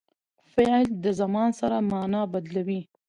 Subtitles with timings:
[0.53, 2.81] فعل د زمان سره مانا بدلوي.